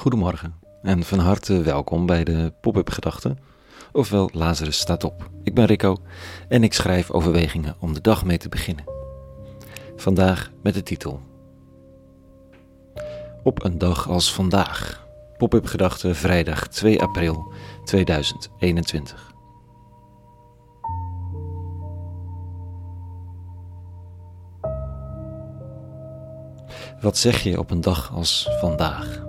Goedemorgen 0.00 0.54
en 0.82 1.02
van 1.02 1.18
harte 1.18 1.62
welkom 1.62 2.06
bij 2.06 2.24
de 2.24 2.52
Pop-up 2.60 2.90
Gedachten, 2.90 3.38
ofwel 3.92 4.30
Lazarus 4.32 4.78
staat 4.78 5.04
op. 5.04 5.30
Ik 5.42 5.54
ben 5.54 5.64
Rico 5.64 5.96
en 6.48 6.62
ik 6.62 6.72
schrijf 6.72 7.10
overwegingen 7.10 7.76
om 7.78 7.94
de 7.94 8.00
dag 8.00 8.24
mee 8.24 8.38
te 8.38 8.48
beginnen. 8.48 8.84
Vandaag 9.96 10.50
met 10.62 10.74
de 10.74 10.82
titel 10.82 11.20
Op 13.42 13.64
een 13.64 13.78
dag 13.78 14.08
als 14.08 14.34
vandaag. 14.34 15.06
Pop-up 15.36 15.66
Gedachten 15.66 16.16
vrijdag 16.16 16.68
2 16.68 17.02
april 17.02 17.52
2021. 17.84 19.32
Wat 27.00 27.18
zeg 27.18 27.42
je 27.42 27.58
op 27.58 27.70
een 27.70 27.80
dag 27.80 28.12
als 28.12 28.48
vandaag? 28.60 29.28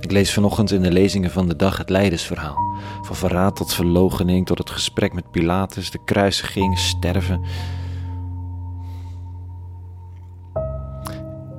Ik 0.00 0.10
lees 0.10 0.32
vanochtend 0.32 0.70
in 0.70 0.82
de 0.82 0.92
lezingen 0.92 1.30
van 1.30 1.48
de 1.48 1.56
dag 1.56 1.76
het 1.76 1.88
leidersverhaal. 1.88 2.74
Van 3.02 3.16
verraad 3.16 3.56
tot 3.56 3.74
verlogening, 3.74 4.46
tot 4.46 4.58
het 4.58 4.70
gesprek 4.70 5.12
met 5.12 5.30
Pilatus, 5.30 5.90
de 5.90 6.04
kruisiging, 6.04 6.78
sterven. 6.78 7.40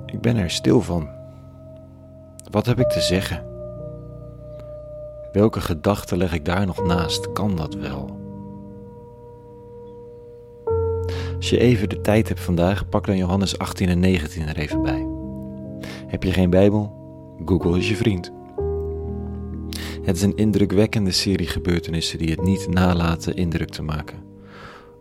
Ik 0.05 0.21
ben 0.21 0.37
er 0.37 0.51
stil 0.51 0.81
van. 0.81 1.09
Wat 2.51 2.65
heb 2.65 2.79
ik 2.79 2.89
te 2.89 3.01
zeggen? 3.01 3.45
Welke 5.31 5.61
gedachten 5.61 6.17
leg 6.17 6.33
ik 6.33 6.45
daar 6.45 6.65
nog 6.65 6.83
naast? 6.83 7.31
Kan 7.31 7.55
dat 7.55 7.73
wel? 7.73 8.19
Als 11.35 11.49
je 11.49 11.59
even 11.59 11.89
de 11.89 12.01
tijd 12.01 12.27
hebt 12.27 12.39
vandaag, 12.39 12.89
pak 12.89 13.05
dan 13.05 13.17
Johannes 13.17 13.57
18 13.57 13.89
en 13.89 13.99
19 13.99 14.47
er 14.47 14.57
even 14.57 14.81
bij. 14.81 15.07
Heb 16.07 16.23
je 16.23 16.31
geen 16.31 16.49
Bijbel? 16.49 17.00
Google 17.45 17.77
is 17.77 17.89
je 17.89 17.95
vriend. 17.95 18.31
Het 20.01 20.15
is 20.15 20.21
een 20.21 20.35
indrukwekkende 20.35 21.11
serie 21.11 21.47
gebeurtenissen 21.47 22.17
die 22.17 22.29
het 22.29 22.41
niet 22.41 22.67
nalaten 22.67 23.35
indruk 23.35 23.69
te 23.69 23.81
maken. 23.81 24.23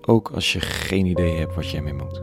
Ook 0.00 0.30
als 0.30 0.52
je 0.52 0.60
geen 0.60 1.06
idee 1.06 1.38
hebt 1.38 1.55
wat 1.55 1.70
je 1.70 1.77
ermee 1.77 1.94
moet. 1.94 2.22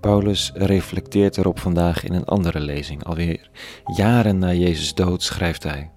Paulus 0.00 0.52
reflecteert 0.54 1.36
erop 1.36 1.58
vandaag 1.58 2.04
in 2.04 2.12
een 2.12 2.24
andere 2.24 2.60
lezing. 2.60 3.04
Alweer 3.04 3.50
jaren 3.96 4.38
na 4.38 4.52
Jezus' 4.52 4.94
dood 4.94 5.22
schrijft 5.22 5.62
hij. 5.62 5.90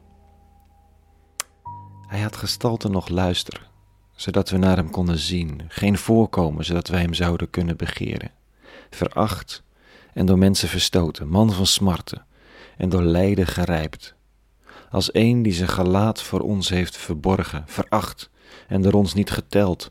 Hij 2.08 2.20
had 2.20 2.36
gestalte 2.36 2.90
nog 2.90 3.08
luister, 3.08 3.70
zodat 4.16 4.50
we 4.50 4.58
naar 4.58 4.76
hem 4.76 4.90
konden 4.90 5.18
zien, 5.18 5.62
geen 5.68 5.98
voorkomen, 5.98 6.66
zodat 6.66 6.88
wij 6.88 7.02
hem 7.02 7.14
zouden 7.14 7.50
kunnen 7.50 7.78
begeren. 7.78 8.32
Veracht 8.90 9.64
en 10.18 10.26
door 10.26 10.38
mensen 10.38 10.70
verstoten, 10.70 11.28
man 11.28 11.52
van 11.52 11.66
smarten 11.66 12.26
en 12.78 12.90
door 12.90 13.02
lijden 13.02 13.48
gerijpt. 13.48 14.16
Als 14.90 15.10
een 15.14 15.42
die 15.42 15.54
zijn 15.54 15.70
gelaat 15.70 16.22
voor 16.22 16.40
ons 16.40 16.70
heeft 16.70 16.98
verborgen, 16.98 17.64
veracht 17.68 18.30
en 18.68 18.82
door 18.82 18.94
ons 18.94 19.14
niet 19.14 19.30
geteld. 19.30 19.90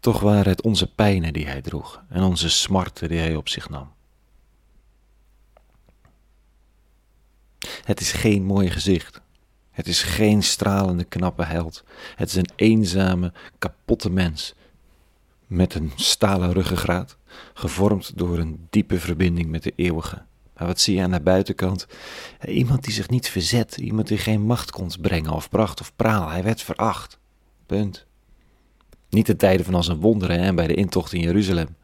Toch 0.00 0.20
waren 0.20 0.48
het 0.48 0.62
onze 0.62 0.94
pijnen 0.94 1.32
die 1.32 1.46
hij 1.46 1.60
droeg 1.60 2.02
en 2.08 2.22
onze 2.22 2.50
smarten 2.50 3.08
die 3.08 3.18
hij 3.18 3.36
op 3.36 3.48
zich 3.48 3.68
nam. 3.68 3.92
Het 7.84 8.00
is 8.00 8.12
geen 8.12 8.44
mooi 8.44 8.70
gezicht. 8.70 9.20
Het 9.70 9.88
is 9.88 10.02
geen 10.02 10.42
stralende, 10.42 11.04
knappe 11.04 11.44
held. 11.44 11.84
Het 12.14 12.28
is 12.28 12.36
een 12.36 12.50
eenzame, 12.56 13.32
kapotte 13.58 14.10
mens 14.10 14.54
met 15.54 15.74
een 15.74 15.92
stalen 15.94 16.52
ruggengraat, 16.52 17.16
gevormd 17.54 18.18
door 18.18 18.38
een 18.38 18.66
diepe 18.70 19.00
verbinding 19.00 19.50
met 19.50 19.62
de 19.62 19.72
eeuwige. 19.76 20.22
Maar 20.56 20.66
wat 20.66 20.80
zie 20.80 20.96
je 20.96 21.02
aan 21.02 21.10
de 21.10 21.20
buitenkant? 21.20 21.86
Iemand 22.46 22.84
die 22.84 22.92
zich 22.92 23.08
niet 23.08 23.28
verzet, 23.28 23.76
iemand 23.76 24.08
die 24.08 24.18
geen 24.18 24.42
macht 24.42 24.70
kon 24.70 24.90
brengen 25.00 25.32
of 25.32 25.48
pracht 25.48 25.80
of 25.80 25.96
praal. 25.96 26.28
Hij 26.28 26.42
werd 26.42 26.62
veracht. 26.62 27.18
Punt. 27.66 28.06
Niet 29.08 29.26
de 29.26 29.36
tijden 29.36 29.64
van 29.64 29.74
als 29.74 29.88
een 29.88 30.00
wonderen 30.00 30.38
en 30.38 30.54
bij 30.54 30.66
de 30.66 30.74
intocht 30.74 31.12
in 31.12 31.20
Jeruzalem. 31.20 31.76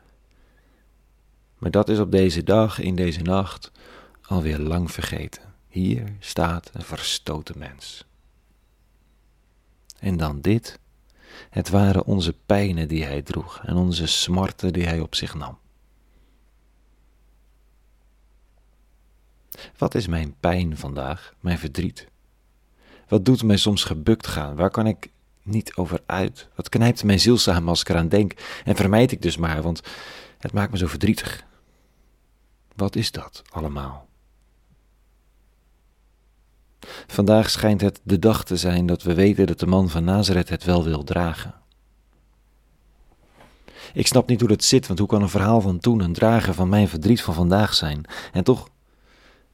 Maar 1.58 1.70
dat 1.70 1.88
is 1.88 1.98
op 1.98 2.10
deze 2.10 2.42
dag, 2.42 2.78
in 2.78 2.96
deze 2.96 3.22
nacht, 3.22 3.70
alweer 4.22 4.58
lang 4.58 4.90
vergeten. 4.90 5.42
Hier 5.68 6.04
staat 6.18 6.70
een 6.72 6.82
verstoten 6.82 7.58
mens. 7.58 8.04
En 9.98 10.16
dan 10.16 10.40
dit. 10.40 10.78
Het 11.50 11.68
waren 11.68 12.04
onze 12.04 12.34
pijnen 12.46 12.88
die 12.88 13.04
hij 13.04 13.22
droeg 13.22 13.60
en 13.64 13.76
onze 13.76 14.06
smarten 14.06 14.72
die 14.72 14.86
hij 14.86 15.00
op 15.00 15.14
zich 15.14 15.34
nam. 15.34 15.58
Wat 19.78 19.94
is 19.94 20.06
mijn 20.06 20.34
pijn 20.40 20.76
vandaag, 20.76 21.34
mijn 21.40 21.58
verdriet? 21.58 22.08
Wat 23.08 23.24
doet 23.24 23.42
mij 23.42 23.56
soms 23.56 23.84
gebukt 23.84 24.26
gaan? 24.26 24.56
Waar 24.56 24.70
kan 24.70 24.86
ik 24.86 25.10
niet 25.42 25.74
over 25.76 26.00
uit? 26.06 26.48
Wat 26.54 26.68
knijpt 26.68 27.04
mijn 27.04 27.20
ziel 27.20 27.38
samen 27.38 27.68
als 27.68 27.80
ik 27.80 27.88
eraan 27.88 28.08
denk? 28.08 28.32
En 28.64 28.76
vermijd 28.76 29.12
ik 29.12 29.22
dus 29.22 29.36
maar, 29.36 29.62
want 29.62 29.80
het 30.38 30.52
maakt 30.52 30.70
me 30.70 30.78
zo 30.78 30.86
verdrietig. 30.86 31.44
Wat 32.76 32.96
is 32.96 33.10
dat 33.10 33.42
allemaal? 33.50 34.09
Vandaag 37.06 37.50
schijnt 37.50 37.80
het 37.80 38.00
de 38.02 38.18
dag 38.18 38.44
te 38.44 38.56
zijn 38.56 38.86
dat 38.86 39.02
we 39.02 39.14
weten 39.14 39.46
dat 39.46 39.58
de 39.58 39.66
man 39.66 39.88
van 39.88 40.04
Nazareth 40.04 40.48
het 40.48 40.64
wel 40.64 40.84
wil 40.84 41.04
dragen. 41.04 41.54
Ik 43.94 44.06
snap 44.06 44.28
niet 44.28 44.40
hoe 44.40 44.48
dat 44.48 44.64
zit, 44.64 44.86
want 44.86 44.98
hoe 44.98 45.08
kan 45.08 45.22
een 45.22 45.28
verhaal 45.28 45.60
van 45.60 45.78
toen 45.78 46.00
een 46.00 46.12
drager 46.12 46.54
van 46.54 46.68
mijn 46.68 46.88
verdriet 46.88 47.22
van 47.22 47.34
vandaag 47.34 47.74
zijn? 47.74 48.04
En 48.32 48.44
toch, 48.44 48.68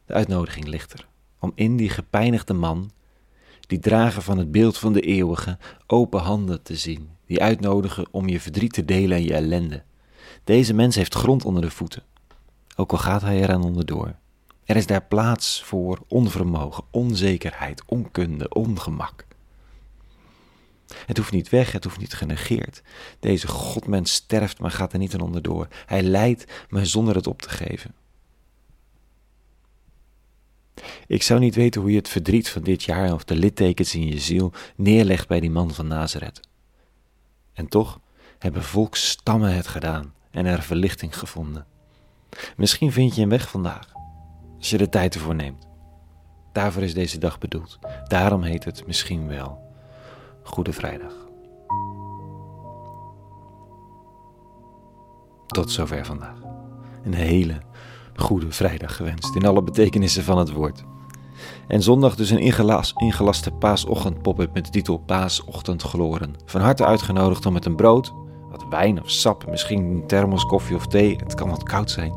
de 0.07 0.13
uitnodiging 0.13 0.67
ligt 0.67 0.93
er. 0.93 1.07
Om 1.39 1.53
in 1.55 1.77
die 1.77 1.89
gepijnigde 1.89 2.55
man, 2.55 2.91
die 3.67 3.79
drager 3.79 4.23
van 4.23 4.39
het 4.39 4.51
beeld 4.51 4.79
van 4.79 4.93
de 4.93 5.01
eeuwige, 5.01 5.59
open 5.87 6.21
handen 6.21 6.63
te 6.63 6.77
zien. 6.77 7.09
Die 7.27 7.43
uitnodigen 7.43 8.07
om 8.11 8.29
je 8.29 8.41
verdriet 8.41 8.73
te 8.73 8.85
delen 8.85 9.17
en 9.17 9.25
je 9.25 9.35
ellende. 9.35 9.83
Deze 10.45 10.75
mens 10.75 10.97
heeft 10.97 11.15
grond 11.15 11.45
onder 11.45 11.63
de 11.63 11.71
voeten, 11.71 12.03
ook 12.77 12.93
al 12.93 12.99
gaat 12.99 13.23
hij 13.23 13.43
eraan 13.43 13.65
onderdoor. 13.65 14.15
Er 14.67 14.77
is 14.77 14.87
daar 14.87 15.03
plaats 15.03 15.63
voor 15.63 15.99
onvermogen, 16.09 16.85
onzekerheid, 16.91 17.83
onkunde, 17.87 18.49
ongemak. 18.49 19.27
Het 21.07 21.17
hoeft 21.17 21.33
niet 21.33 21.49
weg, 21.49 21.73
het 21.73 21.85
hoeft 21.85 21.99
niet 21.99 22.15
genegeerd. 22.15 22.83
Deze 23.21 23.49
godmens 23.49 24.13
sterft, 24.13 24.59
maar 24.59 24.71
gaat 24.71 24.93
er 24.93 24.99
niet 24.99 25.15
aan 25.15 25.21
onderdoor. 25.21 25.69
Hij 25.87 26.03
lijdt, 26.03 26.67
maar 26.69 26.87
zonder 26.87 27.15
het 27.15 27.27
op 27.27 27.43
te 27.43 27.49
geven. 27.49 27.95
Ik 31.07 31.23
zou 31.23 31.41
niet 31.41 31.55
weten 31.55 31.81
hoe 31.81 31.91
je 31.91 31.97
het 31.97 32.09
verdriet 32.09 32.49
van 32.49 32.63
dit 32.63 32.83
jaar 32.83 33.13
of 33.13 33.25
de 33.25 33.37
littekens 33.37 33.95
in 33.95 34.07
je 34.07 34.19
ziel 34.19 34.53
neerlegt 34.77 35.29
bij 35.29 35.41
die 35.41 35.51
man 35.51 35.75
van 35.75 35.87
Nazareth. 35.87 36.41
En 37.53 37.69
toch 37.69 38.01
hebben 38.39 38.63
volksstammen 38.63 39.55
het 39.55 39.67
gedaan 39.67 40.15
en 40.31 40.47
er 40.47 40.63
verlichting 40.63 41.19
gevonden. 41.19 41.67
Misschien 42.57 42.93
vind 42.93 43.15
je 43.15 43.23
een 43.23 43.29
weg 43.29 43.49
vandaag 43.49 43.96
als 44.67 44.75
je 44.75 44.85
de 44.85 44.91
tijd 44.91 45.15
ervoor 45.15 45.35
neemt. 45.35 45.69
Daarvoor 46.53 46.83
is 46.83 46.95
deze 46.95 47.19
dag 47.19 47.39
bedoeld. 47.39 47.79
Daarom 48.05 48.43
heet 48.43 48.65
het 48.65 48.87
misschien 48.87 49.29
wel 49.29 49.59
Goede 50.43 50.73
Vrijdag. 50.73 51.13
Tot 55.47 55.71
zover 55.71 56.05
vandaag. 56.05 56.37
Een 57.05 57.15
hele 57.15 57.59
goede 58.17 58.53
vrijdag 58.53 58.97
gewenst 58.97 59.35
in 59.35 59.47
alle 59.47 59.63
betekenissen 59.63 60.25
van 60.25 60.39
het 60.39 60.53
woord. 60.53 60.85
En 61.69 61.83
zondag 61.83 62.15
dus 62.17 62.31
een 62.31 62.39
ingelas, 62.39 62.93
ingelaste 62.97 63.51
paasochtend 63.51 64.23
pop-up 64.23 64.55
met 64.55 64.65
de 64.65 64.71
titel 64.71 64.99
Paasochtend 64.99 65.83
Gloren. 65.83 66.35
Van 66.45 66.61
harte 66.61 66.85
uitgenodigd 66.85 67.47
om 67.47 67.53
met 67.53 67.65
een 67.65 67.77
brood, 67.77 68.15
wijn 68.71 69.03
of 69.03 69.11
sap, 69.11 69.47
misschien 69.51 69.85
een 69.85 70.07
thermos 70.07 70.47
koffie 70.47 70.77
of 70.77 70.87
thee, 70.87 71.17
het 71.17 71.35
kan 71.35 71.49
wat 71.49 71.63
koud 71.63 71.91
zijn, 71.91 72.13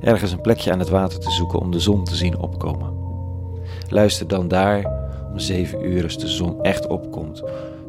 ergens 0.00 0.32
een 0.32 0.40
plekje 0.40 0.72
aan 0.72 0.78
het 0.78 0.88
water 0.88 1.18
te 1.18 1.30
zoeken 1.30 1.58
om 1.58 1.70
de 1.70 1.80
zon 1.80 2.04
te 2.04 2.16
zien 2.16 2.38
opkomen. 2.38 2.94
Luister 3.88 4.28
dan 4.28 4.48
daar 4.48 5.00
om 5.32 5.38
zeven 5.38 5.86
uur 5.86 6.02
als 6.04 6.18
de 6.18 6.28
zon 6.28 6.62
echt 6.62 6.86
opkomt, 6.86 7.42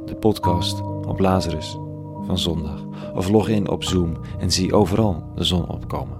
de 0.05 0.15
podcast 0.19 0.81
op 0.81 1.19
Lazarus 1.19 1.77
van 2.25 2.37
zondag. 2.37 2.85
Of 3.13 3.29
log 3.29 3.47
in 3.47 3.69
op 3.69 3.83
Zoom 3.83 4.17
en 4.39 4.51
zie 4.51 4.73
overal 4.73 5.23
de 5.35 5.43
zon 5.43 5.67
opkomen. 5.67 6.17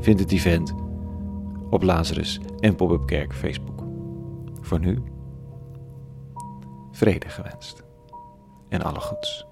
Vind 0.00 0.20
het 0.20 0.32
event 0.32 0.74
op 1.70 1.82
Lazarus 1.82 2.40
en 2.60 2.74
Pop-up 2.74 3.06
Kerk 3.06 3.34
Facebook. 3.34 3.84
Voor 4.60 4.80
nu, 4.80 5.02
vrede 6.90 7.28
gewenst 7.28 7.82
en 8.68 8.82
alle 8.82 9.00
goeds. 9.00 9.51